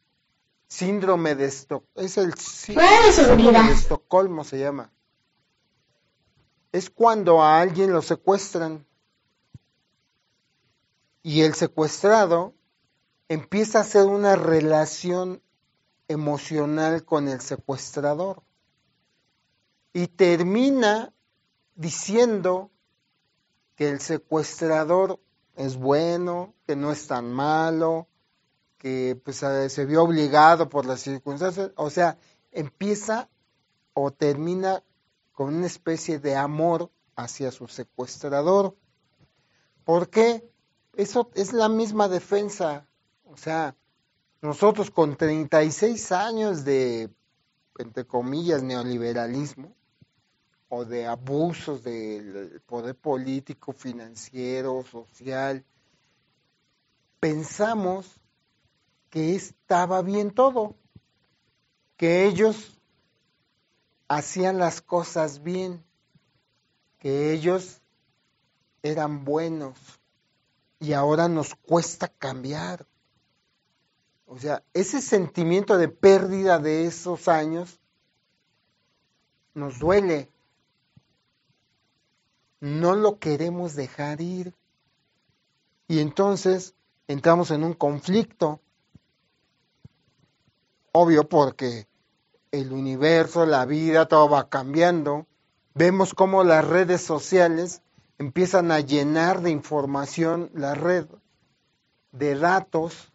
síndrome 0.68 1.36
de 1.36 1.46
Estocolmo, 1.46 1.90
es 1.96 2.18
el 2.18 2.34
síndrome 2.36 3.64
de 3.64 3.72
Estocolmo 3.72 4.44
se 4.44 4.60
llama. 4.60 4.92
Es 6.72 6.90
cuando 6.90 7.42
a 7.42 7.60
alguien 7.60 7.94
lo 7.94 8.02
secuestran 8.02 8.86
y 11.26 11.42
el 11.42 11.56
secuestrado 11.56 12.54
empieza 13.30 13.80
a 13.80 13.82
hacer 13.82 14.06
una 14.06 14.36
relación 14.36 15.42
emocional 16.08 17.04
con 17.04 17.28
el 17.28 17.42
secuestrador 17.42 18.44
y 19.92 20.06
termina 20.06 21.16
diciendo 21.74 22.70
que 23.76 23.90
el 23.90 24.02
secuestrador 24.02 25.20
es 25.56 25.78
bueno, 25.78 26.54
que 26.68 26.76
no 26.76 26.92
es 26.92 27.08
tan 27.08 27.34
malo, 27.34 28.08
que 28.78 29.20
pues 29.26 29.38
se 29.38 29.86
vio 29.86 30.04
obligado 30.04 30.70
por 30.70 30.86
las 30.86 31.00
circunstancias, 31.00 31.72
o 31.76 31.90
sea, 31.90 32.20
empieza 32.52 33.30
o 33.96 34.12
termina 34.12 34.84
con 35.32 35.56
una 35.56 35.66
especie 35.66 36.20
de 36.20 36.36
amor 36.36 36.92
hacia 37.16 37.50
su 37.50 37.68
secuestrador. 37.68 38.78
¿Por 39.86 40.12
qué? 40.12 40.48
Eso 40.98 41.30
es 41.36 41.52
la 41.52 41.68
misma 41.68 42.08
defensa. 42.08 42.88
O 43.26 43.36
sea, 43.36 43.76
nosotros 44.42 44.92
con 44.92 45.18
36 45.18 46.12
años 46.12 46.64
de, 46.64 47.10
entre 47.78 48.06
comillas, 48.06 48.64
neoliberalismo 48.64 49.76
o 50.70 50.86
de 50.86 51.06
abusos 51.06 51.84
del 51.84 52.62
poder 52.66 52.96
político, 52.96 53.74
financiero, 53.74 54.84
social, 54.84 55.64
pensamos 57.20 58.20
que 59.10 59.36
estaba 59.36 60.02
bien 60.02 60.32
todo, 60.32 60.76
que 61.98 62.26
ellos 62.26 62.80
hacían 64.08 64.58
las 64.58 64.82
cosas 64.82 65.44
bien, 65.44 65.84
que 67.00 67.34
ellos 67.34 67.82
eran 68.82 69.26
buenos 69.26 69.76
y 70.86 70.94
ahora 70.94 71.28
nos 71.28 71.56
cuesta 71.56 72.08
cambiar. 72.08 72.86
O 74.28 74.38
sea, 74.38 74.64
ese 74.74 75.02
sentimiento 75.02 75.78
de 75.80 75.88
pérdida 75.88 76.60
de 76.60 76.86
esos 76.86 77.28
años 77.28 77.80
nos 79.56 79.80
duele. 79.80 80.30
No 82.60 82.96
lo 82.96 83.18
queremos 83.18 83.76
dejar 83.76 84.22
ir. 84.22 84.54
Y 85.88 86.00
entonces 86.00 86.76
entramos 87.08 87.50
en 87.50 87.64
un 87.64 87.74
conflicto. 87.74 88.62
Obvio 90.92 91.28
porque 91.28 91.88
el 92.52 92.72
universo, 92.72 93.48
la 93.48 93.66
vida, 93.66 94.08
todo 94.08 94.30
va 94.30 94.50
cambiando. 94.50 95.26
Vemos 95.74 96.14
cómo 96.14 96.44
las 96.44 96.64
redes 96.64 97.02
sociales 97.02 97.82
empiezan 98.18 98.72
a 98.72 98.80
llenar 98.80 99.42
de 99.42 99.52
información 99.52 100.50
la 100.54 100.76
red, 100.76 101.08
de 102.12 102.36
datos, 102.36 103.12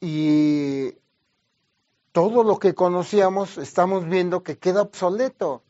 y 0.00 0.98
todo 2.12 2.44
lo 2.44 2.58
que 2.58 2.74
conocíamos 2.74 3.56
estamos 3.56 4.06
viendo 4.06 4.42
que 4.42 4.58
queda 4.58 4.82
obsoleto, 4.82 5.64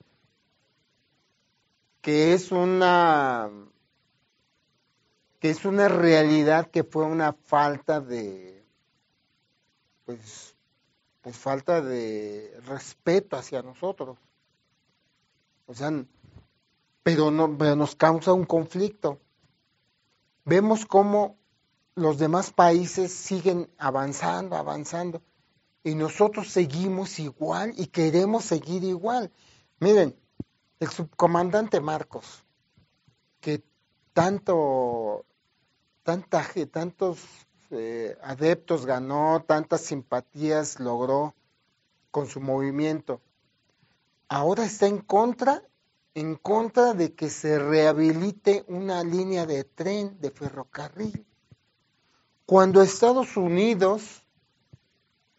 que 2.00 2.34
es 2.34 2.50
una 2.50 3.48
que 5.38 5.50
es 5.50 5.64
una 5.64 5.88
realidad 5.88 6.70
que 6.70 6.82
fue 6.82 7.04
una 7.04 7.32
falta 7.32 8.00
de 8.00 8.66
pues 10.04 10.56
pues 11.22 11.38
falta 11.38 11.80
de 11.80 12.60
respeto 12.66 13.36
hacia 13.36 13.62
nosotros. 13.62 14.18
O 15.66 15.74
sea, 15.74 15.90
pero, 17.04 17.30
no, 17.30 17.46
nos 17.46 17.94
causa 17.94 18.32
un 18.32 18.46
conflicto. 18.46 19.20
Vemos 20.44 20.86
cómo 20.86 21.36
los 21.94 22.18
demás 22.18 22.50
países 22.50 23.12
siguen 23.12 23.70
avanzando, 23.78 24.56
avanzando, 24.56 25.22
y 25.84 25.94
nosotros 25.94 26.48
seguimos 26.48 27.20
igual 27.20 27.74
y 27.76 27.86
queremos 27.86 28.46
seguir 28.46 28.82
igual. 28.84 29.30
Miren, 29.78 30.16
el 30.80 30.88
subcomandante 30.88 31.80
Marcos, 31.80 32.42
que 33.40 33.62
tanto, 34.14 35.26
tanta, 36.02 36.42
tantos 36.72 37.18
eh, 37.70 38.16
adeptos 38.22 38.86
ganó, 38.86 39.44
tantas 39.46 39.82
simpatías 39.82 40.80
logró 40.80 41.34
con 42.10 42.28
su 42.28 42.40
movimiento, 42.40 43.20
ahora 44.28 44.64
está 44.64 44.86
en 44.86 44.98
contra, 44.98 45.62
en 46.14 46.36
contra 46.36 46.94
de 46.94 47.14
que 47.14 47.28
se 47.28 47.58
rehabilite 47.58 48.64
una 48.68 49.02
línea 49.02 49.46
de 49.46 49.64
tren, 49.64 50.18
de 50.20 50.30
ferrocarril. 50.30 51.26
Cuando 52.46 52.82
Estados 52.82 53.36
Unidos 53.36 54.24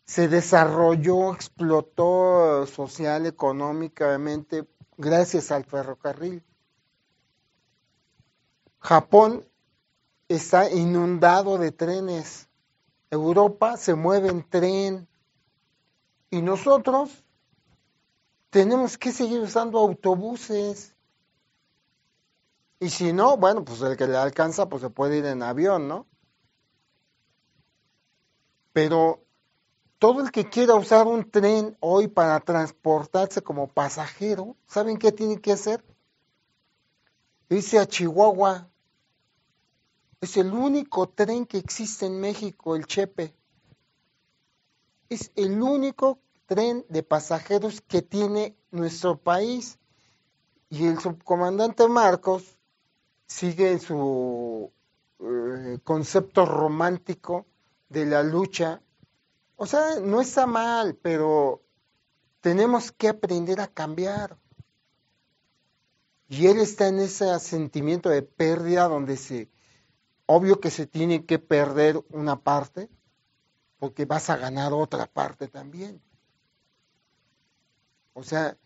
se 0.05 0.27
desarrolló, 0.27 1.33
explotó 1.33 2.67
social, 2.67 3.25
económicamente, 3.25 4.67
gracias 4.97 5.51
al 5.51 5.65
ferrocarril. 5.65 6.43
Japón 8.79 9.47
está 10.27 10.69
inundado 10.69 11.57
de 11.57 11.71
trenes. 11.71 12.49
Europa 13.09 13.77
se 13.77 13.95
mueve 13.95 14.29
en 14.29 14.47
tren. 14.47 15.07
Y 16.29 16.41
nosotros 16.41 17.24
tenemos 18.49 18.97
que 18.97 19.11
seguir 19.11 19.41
usando 19.41 19.79
autobuses. 19.79 20.95
Y 22.79 22.89
si 22.89 23.13
no, 23.13 23.37
bueno, 23.37 23.63
pues 23.63 23.81
el 23.81 23.97
que 23.97 24.07
le 24.07 24.17
alcanza, 24.17 24.67
pues 24.69 24.81
se 24.81 24.89
puede 24.89 25.17
ir 25.17 25.25
en 25.25 25.43
avión, 25.43 25.87
¿no? 25.87 26.07
Pero 28.73 29.25
todo 29.99 30.21
el 30.21 30.31
que 30.31 30.49
quiera 30.49 30.75
usar 30.75 31.07
un 31.07 31.29
tren 31.29 31.77
hoy 31.79 32.07
para 32.07 32.39
transportarse 32.41 33.41
como 33.41 33.67
pasajero, 33.67 34.55
¿saben 34.67 34.97
qué 34.97 35.11
tiene 35.11 35.39
que 35.39 35.53
hacer? 35.53 35.83
Irse 37.49 37.79
a 37.79 37.87
Chihuahua. 37.87 38.69
Es 40.21 40.37
el 40.37 40.51
único 40.51 41.07
tren 41.07 41.45
que 41.45 41.57
existe 41.57 42.05
en 42.05 42.19
México, 42.19 42.75
el 42.75 42.85
Chepe. 42.85 43.33
Es 45.09 45.31
el 45.35 45.61
único 45.61 46.19
tren 46.45 46.85
de 46.89 47.03
pasajeros 47.03 47.81
que 47.81 48.01
tiene 48.01 48.55
nuestro 48.71 49.17
país. 49.17 49.79
Y 50.69 50.85
el 50.87 50.99
subcomandante 50.99 51.87
Marcos 51.87 52.57
sigue 53.27 53.79
su 53.79 54.71
eh, 55.19 55.79
concepto 55.83 56.45
romántico 56.45 57.45
de 57.89 58.05
la 58.05 58.23
lucha. 58.23 58.81
O 59.55 59.65
sea, 59.65 59.99
no 60.01 60.21
está 60.21 60.45
mal, 60.45 60.95
pero 60.95 61.61
tenemos 62.41 62.91
que 62.91 63.09
aprender 63.09 63.61
a 63.61 63.67
cambiar. 63.67 64.37
Y 66.27 66.47
él 66.47 66.59
está 66.59 66.87
en 66.87 66.99
ese 66.99 67.39
sentimiento 67.39 68.09
de 68.09 68.23
pérdida 68.23 68.87
donde 68.87 69.15
se, 69.15 69.49
obvio 70.25 70.59
que 70.59 70.71
se 70.71 70.87
tiene 70.87 71.25
que 71.25 71.39
perder 71.39 72.03
una 72.09 72.41
parte, 72.41 72.89
porque 73.79 74.05
vas 74.05 74.29
a 74.29 74.37
ganar 74.37 74.73
otra 74.73 75.05
parte 75.05 75.47
también. 75.47 76.01
O 78.15 78.23
sea, 78.23 78.57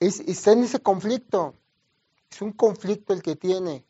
es, 0.00 0.20
está 0.20 0.52
en 0.52 0.64
ese 0.64 0.80
conflicto. 0.80 1.54
Es 2.30 2.42
un 2.42 2.52
conflicto 2.52 3.14
el 3.14 3.22
que 3.22 3.36
tiene, 3.36 3.86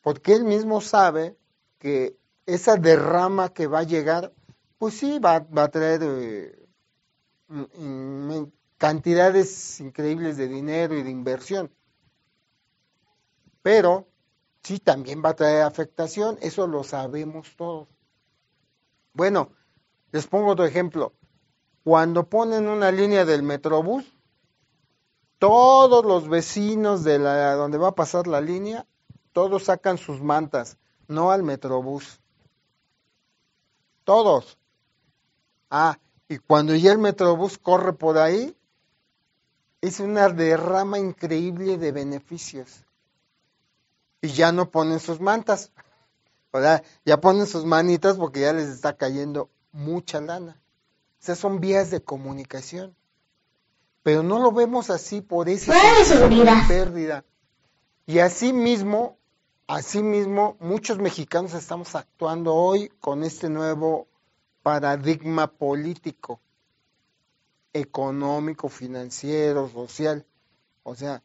porque 0.00 0.34
él 0.34 0.44
mismo 0.44 0.80
sabe 0.80 1.36
que 1.78 2.16
esa 2.46 2.76
derrama 2.76 3.52
que 3.52 3.66
va 3.66 3.80
a 3.80 3.84
llegar, 3.84 4.32
pues 4.78 4.94
sí, 4.94 5.18
va, 5.18 5.46
a 5.56 5.68
traer 5.68 6.00
eh, 6.02 6.66
cantidades 8.78 9.78
increíbles 9.78 10.38
de 10.38 10.48
dinero 10.48 10.96
y 10.96 11.02
de 11.02 11.10
inversión. 11.10 11.70
Pero 13.60 14.08
sí, 14.62 14.78
también 14.78 15.22
va 15.22 15.30
a 15.30 15.36
traer 15.36 15.64
afectación, 15.64 16.38
eso 16.40 16.66
lo 16.66 16.82
sabemos 16.82 17.54
todos. 17.58 17.88
Bueno, 19.12 19.50
les 20.12 20.26
pongo 20.26 20.52
otro 20.52 20.64
ejemplo. 20.64 21.12
Cuando 21.90 22.28
ponen 22.28 22.68
una 22.68 22.92
línea 22.92 23.24
del 23.24 23.42
Metrobús, 23.42 24.04
todos 25.40 26.04
los 26.04 26.28
vecinos 26.28 27.02
de 27.02 27.18
donde 27.18 27.78
va 27.78 27.88
a 27.88 27.94
pasar 27.96 28.28
la 28.28 28.40
línea, 28.40 28.86
todos 29.32 29.64
sacan 29.64 29.98
sus 29.98 30.22
mantas, 30.22 30.78
no 31.08 31.32
al 31.32 31.42
Metrobús. 31.42 32.20
Todos. 34.04 34.56
Ah, 35.68 35.98
y 36.28 36.38
cuando 36.38 36.76
ya 36.76 36.92
el 36.92 36.98
Metrobús 36.98 37.58
corre 37.58 37.92
por 37.92 38.18
ahí, 38.18 38.56
es 39.80 39.98
una 39.98 40.28
derrama 40.28 41.00
increíble 41.00 41.76
de 41.76 41.90
beneficios. 41.90 42.84
Y 44.22 44.28
ya 44.28 44.52
no 44.52 44.70
ponen 44.70 45.00
sus 45.00 45.18
mantas. 45.18 45.72
Sea, 46.52 46.84
ya 47.04 47.20
ponen 47.20 47.48
sus 47.48 47.64
manitas 47.64 48.16
porque 48.16 48.42
ya 48.42 48.52
les 48.52 48.68
está 48.68 48.96
cayendo 48.96 49.50
mucha 49.72 50.20
lana. 50.20 50.56
O 51.20 51.22
sea, 51.22 51.36
son 51.36 51.60
vías 51.60 51.90
de 51.90 52.02
comunicación. 52.02 52.96
Pero 54.02 54.22
no 54.22 54.38
lo 54.38 54.52
vemos 54.52 54.88
así 54.88 55.20
por 55.20 55.50
esa 55.50 55.74
pérdida. 56.66 57.24
Y 58.06 58.20
así 58.20 58.54
mismo, 58.54 59.18
así 59.66 60.02
mismo, 60.02 60.56
muchos 60.60 60.98
mexicanos 60.98 61.52
estamos 61.52 61.94
actuando 61.94 62.54
hoy 62.54 62.88
con 63.00 63.22
este 63.22 63.50
nuevo 63.50 64.08
paradigma 64.62 65.46
político, 65.46 66.40
económico, 67.74 68.70
financiero, 68.70 69.68
social. 69.68 70.24
O 70.82 70.94
sea, 70.94 71.22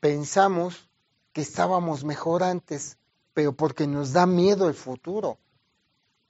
pensamos 0.00 0.90
que 1.32 1.40
estábamos 1.40 2.04
mejor 2.04 2.42
antes, 2.42 2.98
pero 3.32 3.52
porque 3.54 3.86
nos 3.86 4.12
da 4.12 4.26
miedo 4.26 4.68
el 4.68 4.74
futuro, 4.74 5.38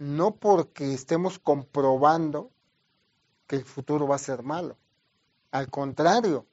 no 0.04 0.36
porque 0.36 0.92
estemos 0.92 1.38
comprobando 1.38 2.50
que 3.46 3.56
el 3.56 3.64
futuro 3.64 4.06
va 4.06 4.16
a 4.16 4.18
ser 4.18 4.42
malo. 4.42 4.76
Al 5.50 5.70
contrario, 5.70 6.46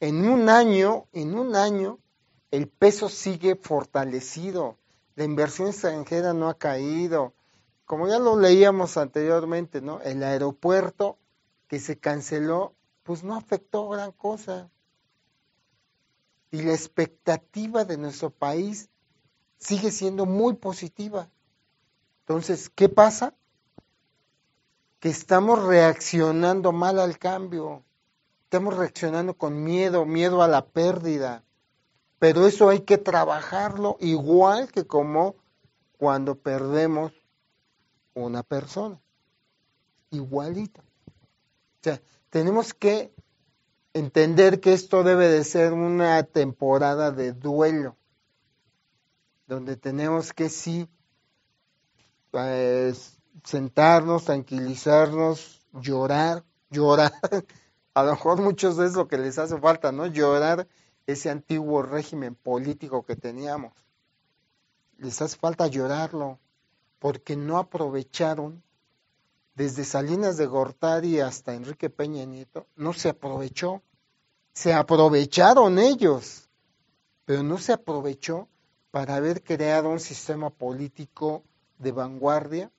en 0.00 0.26
un 0.26 0.48
año, 0.48 1.06
en 1.12 1.38
un 1.38 1.54
año, 1.54 1.98
el 2.50 2.66
peso 2.68 3.10
sigue 3.10 3.56
fortalecido, 3.56 4.78
la 5.16 5.24
inversión 5.24 5.68
extranjera 5.68 6.32
no 6.32 6.48
ha 6.48 6.54
caído, 6.54 7.34
como 7.84 8.08
ya 8.08 8.18
lo 8.18 8.38
leíamos 8.38 8.96
anteriormente, 8.96 9.82
¿no? 9.82 10.00
El 10.00 10.22
aeropuerto 10.22 11.18
que 11.66 11.80
se 11.80 11.98
canceló, 11.98 12.74
pues 13.02 13.22
no 13.22 13.34
afectó 13.34 13.88
gran 13.90 14.12
cosa. 14.12 14.70
Y 16.50 16.62
la 16.62 16.72
expectativa 16.72 17.84
de 17.84 17.98
nuestro 17.98 18.30
país 18.30 18.88
sigue 19.58 19.90
siendo 19.90 20.24
muy 20.24 20.54
positiva. 20.54 21.28
Entonces, 22.28 22.68
¿qué 22.68 22.90
pasa? 22.90 23.32
Que 25.00 25.08
estamos 25.08 25.64
reaccionando 25.64 26.72
mal 26.72 26.98
al 26.98 27.18
cambio. 27.18 27.84
Estamos 28.44 28.76
reaccionando 28.76 29.32
con 29.32 29.64
miedo, 29.64 30.04
miedo 30.04 30.42
a 30.42 30.48
la 30.48 30.66
pérdida. 30.66 31.42
Pero 32.18 32.46
eso 32.46 32.68
hay 32.68 32.80
que 32.80 32.98
trabajarlo 32.98 33.96
igual 34.00 34.70
que 34.70 34.86
como 34.86 35.36
cuando 35.96 36.34
perdemos 36.34 37.14
una 38.12 38.42
persona. 38.42 39.00
Igualita. 40.10 40.82
O 40.82 41.82
sea, 41.82 42.02
tenemos 42.28 42.74
que 42.74 43.10
entender 43.94 44.60
que 44.60 44.74
esto 44.74 45.02
debe 45.02 45.28
de 45.28 45.44
ser 45.44 45.72
una 45.72 46.22
temporada 46.24 47.10
de 47.10 47.32
duelo, 47.32 47.96
donde 49.46 49.78
tenemos 49.78 50.34
que 50.34 50.50
sí 50.50 50.90
pues, 52.30 53.18
sentarnos, 53.44 54.24
tranquilizarnos, 54.24 55.60
llorar, 55.72 56.44
llorar. 56.70 57.12
A 57.94 58.02
lo 58.02 58.12
mejor 58.12 58.40
muchos 58.40 58.78
es 58.78 58.94
lo 58.94 59.08
que 59.08 59.18
les 59.18 59.38
hace 59.38 59.58
falta, 59.58 59.90
¿no? 59.90 60.06
Llorar 60.06 60.68
ese 61.06 61.30
antiguo 61.30 61.82
régimen 61.82 62.34
político 62.34 63.04
que 63.04 63.16
teníamos. 63.16 63.72
Les 64.98 65.20
hace 65.22 65.36
falta 65.36 65.66
llorarlo, 65.66 66.38
porque 66.98 67.36
no 67.36 67.58
aprovecharon, 67.58 68.62
desde 69.54 69.84
Salinas 69.84 70.36
de 70.36 70.46
Gortari 70.46 71.18
hasta 71.18 71.54
Enrique 71.54 71.90
Peña 71.90 72.24
Nieto, 72.24 72.66
no 72.76 72.92
se 72.92 73.08
aprovechó. 73.08 73.82
Se 74.52 74.72
aprovecharon 74.72 75.78
ellos, 75.78 76.48
pero 77.24 77.42
no 77.42 77.58
se 77.58 77.72
aprovechó 77.72 78.48
para 78.90 79.16
haber 79.16 79.42
creado 79.42 79.88
un 79.88 80.00
sistema 80.00 80.50
político 80.50 81.42
de 81.78 81.92
vanguardia 81.92 82.70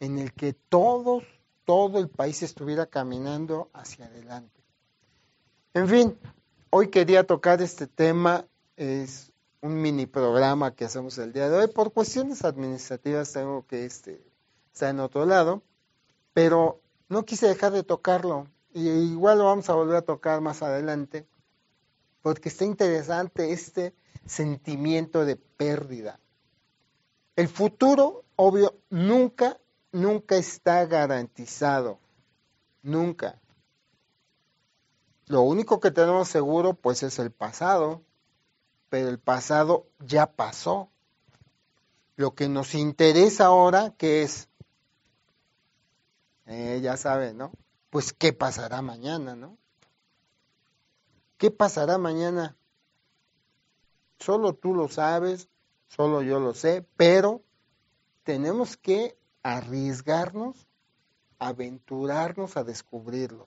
en 0.00 0.18
el 0.18 0.32
que 0.32 0.52
todos, 0.52 1.24
todo 1.64 1.98
el 1.98 2.08
país 2.08 2.42
estuviera 2.42 2.86
caminando 2.86 3.70
hacia 3.72 4.06
adelante. 4.06 4.60
En 5.74 5.88
fin, 5.88 6.18
hoy 6.70 6.88
quería 6.88 7.24
tocar 7.24 7.60
este 7.62 7.86
tema, 7.86 8.46
es 8.76 9.30
un 9.60 9.80
mini 9.80 10.06
programa 10.06 10.74
que 10.74 10.84
hacemos 10.84 11.18
el 11.18 11.32
día 11.32 11.48
de 11.48 11.58
hoy. 11.58 11.66
Por 11.68 11.92
cuestiones 11.92 12.44
administrativas 12.44 13.32
tengo 13.32 13.66
que 13.66 13.84
este, 13.84 14.24
estar 14.72 14.90
en 14.90 15.00
otro 15.00 15.26
lado, 15.26 15.62
pero 16.32 16.80
no 17.08 17.24
quise 17.24 17.46
dejar 17.46 17.72
de 17.72 17.82
tocarlo. 17.82 18.46
Y 18.72 18.88
igual 18.88 19.38
lo 19.38 19.44
vamos 19.44 19.68
a 19.68 19.74
volver 19.74 19.96
a 19.96 20.02
tocar 20.02 20.40
más 20.40 20.62
adelante, 20.62 21.26
porque 22.22 22.48
está 22.48 22.64
interesante 22.64 23.52
este 23.52 23.94
sentimiento 24.26 25.24
de 25.24 25.36
pérdida. 25.36 26.19
El 27.40 27.48
futuro, 27.48 28.24
obvio, 28.36 28.74
nunca, 28.90 29.58
nunca 29.92 30.36
está 30.36 30.84
garantizado. 30.86 31.98
Nunca. 32.82 33.40
Lo 35.26 35.42
único 35.42 35.80
que 35.80 35.90
tenemos 35.90 36.28
seguro, 36.28 36.74
pues, 36.74 37.02
es 37.02 37.18
el 37.18 37.30
pasado 37.30 38.02
pero 38.90 39.08
el 39.08 39.18
pasado 39.18 39.86
ya 40.00 40.26
pasó. 40.32 40.90
Lo 42.16 42.34
que 42.34 42.50
nos 42.50 42.74
interesa 42.74 43.46
ahora, 43.46 43.94
¿qué 43.96 44.22
es? 44.22 44.48
Eh, 46.46 46.80
ya 46.82 46.98
saben, 46.98 47.38
¿no? 47.38 47.52
Pues 47.88 48.12
qué 48.12 48.34
pasará 48.34 48.82
mañana, 48.82 49.36
¿no? 49.36 49.56
¿Qué 51.38 51.50
pasará 51.50 51.96
mañana? 51.96 52.56
Solo 54.18 54.54
tú 54.54 54.74
lo 54.74 54.88
sabes, 54.88 55.48
solo 55.90 56.22
yo 56.22 56.40
lo 56.40 56.54
sé, 56.54 56.84
pero 56.96 57.42
tenemos 58.24 58.76
que 58.76 59.16
arriesgarnos, 59.44 60.66
aventurarnos 61.38 62.56
a 62.56 62.64
descubrirlo, 62.64 63.46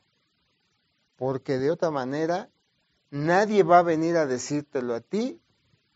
porque 1.18 1.58
de 1.58 1.72
otra 1.72 1.92
manera 1.92 2.50
Nadie 3.14 3.62
va 3.62 3.78
a 3.78 3.84
venir 3.84 4.18
a 4.18 4.26
decírtelo 4.26 4.96
a 4.96 5.00
ti 5.00 5.40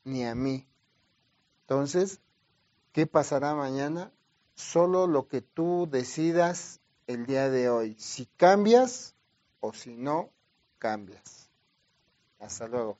ni 0.03 0.23
a 0.23 0.35
mí. 0.35 0.67
Entonces, 1.61 2.21
¿qué 2.91 3.07
pasará 3.07 3.55
mañana? 3.55 4.11
Solo 4.53 5.07
lo 5.07 5.27
que 5.27 5.41
tú 5.41 5.87
decidas 5.89 6.79
el 7.07 7.25
día 7.25 7.49
de 7.49 7.71
hoy. 7.71 7.95
Si 7.97 8.27
cambias 8.37 9.15
o 9.61 9.73
si 9.73 9.95
no 9.95 10.29
cambias. 10.77 11.49
Hasta 12.37 12.67
luego. 12.67 12.99